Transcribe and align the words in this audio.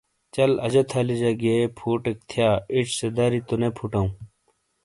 چل 0.35 0.51
اجہ 0.65 0.83
تھلی 0.89 1.15
جہ 1.21 1.31
گیئے 1.41 1.59
فوٹیک 1.77 2.17
تھیا 2.29 2.49
ایچ 2.71 2.87
سے 2.99 3.07
دری 3.17 3.39
تو 3.47 3.55
نے 3.61 3.69
پھوٹاؤں۔ 3.77 4.11